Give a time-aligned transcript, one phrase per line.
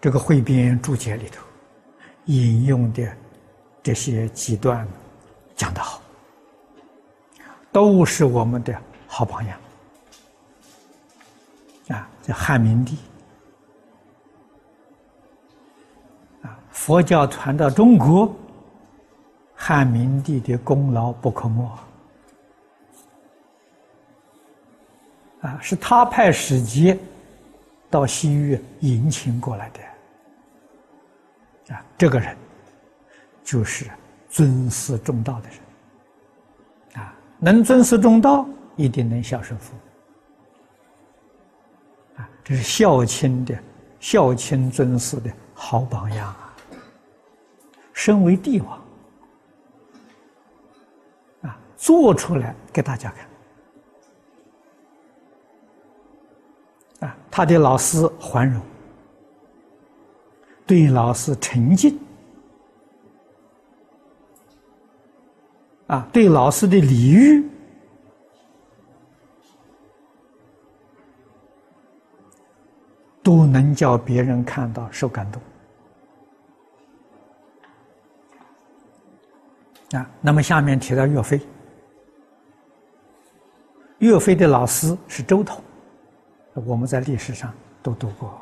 [0.00, 1.44] 这个汇编注解里头
[2.26, 3.06] 引用的
[3.82, 4.88] 这些几段
[5.54, 6.00] 讲得好，
[7.70, 8.74] 都是我们的
[9.06, 9.60] 好榜样
[11.88, 12.08] 啊！
[12.22, 12.96] 这汉明帝
[16.42, 18.34] 啊，佛教传到中国，
[19.54, 21.78] 汉明帝的功劳不可没
[25.42, 25.58] 啊！
[25.60, 26.98] 是他派使节
[27.90, 29.80] 到西域迎请过来的。
[31.68, 32.36] 啊，这个人
[33.44, 33.88] 就是
[34.28, 35.58] 尊师重道的人，
[37.02, 39.74] 啊，能尊师重道，一定能孝顺父
[42.16, 43.56] 母，啊，这是孝亲的
[44.00, 46.52] 孝亲尊师的好榜样啊。
[47.92, 48.82] 身为帝王，
[51.42, 53.12] 啊，做出来给大家
[56.98, 58.60] 看，啊，他的老师桓荣。
[60.70, 61.98] 对老师诚敬
[65.88, 67.44] 啊，对老师的礼遇
[73.20, 75.42] 都能叫别人看到受感动
[79.98, 80.08] 啊。
[80.20, 81.40] 那么下面提到岳飞，
[83.98, 85.60] 岳飞的老师是周统，
[86.54, 88.40] 我们在历史上都读过。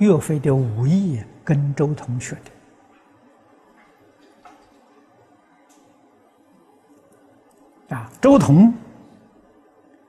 [0.00, 2.34] 岳飞的武艺跟周同学
[7.88, 8.72] 的啊，周同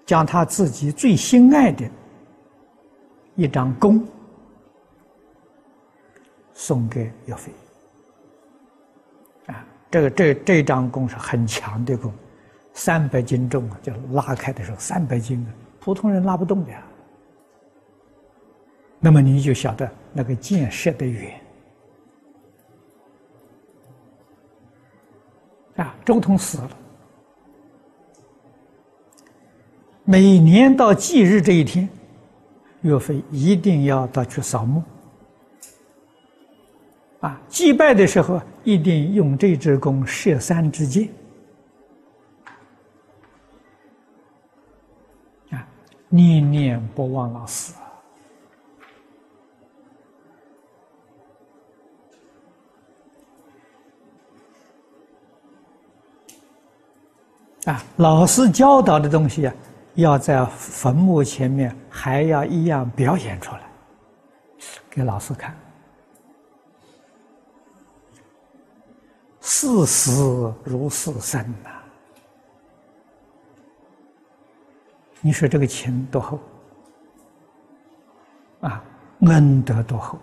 [0.05, 1.85] 将他自己最心爱的
[3.35, 4.01] 一张弓
[6.53, 7.51] 送给岳飞
[9.47, 12.13] 啊，这个这这张弓是很强的弓，
[12.73, 16.81] 三百斤重啊，就拉开的时候三百斤啊，普通人拉不动的呀。
[19.03, 21.41] 那么你就晓得那个箭射得远
[25.77, 25.95] 啊！
[26.05, 26.69] 周通死了，
[30.03, 31.89] 每年到忌日这一天，
[32.81, 34.83] 岳飞一定要到去扫墓
[37.21, 37.41] 啊！
[37.49, 41.09] 祭拜的时候一定用这支弓射三支箭
[45.49, 45.67] 啊！
[46.09, 47.73] 念念不忘老师。
[57.65, 59.53] 啊，老师教导的东西啊，
[59.95, 63.61] 要在坟墓前面还要一样表演出来，
[64.89, 65.55] 给老师看。
[69.41, 71.69] 视死如视生呐！
[75.19, 76.39] 你说这个情多厚
[78.61, 78.83] 啊，
[79.21, 80.17] 恩德多厚。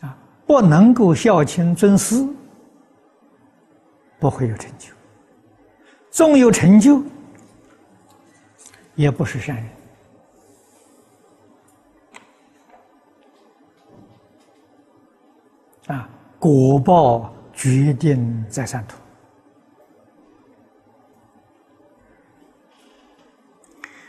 [0.00, 0.16] 啊
[0.46, 2.26] 不能够孝亲尊师，
[4.18, 4.90] 不会有成就；
[6.10, 7.02] 纵有成就，
[8.94, 9.66] 也不是善人。
[15.86, 18.96] 啊，果报决定在善途。